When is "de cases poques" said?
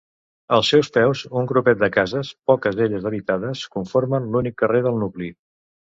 1.83-2.79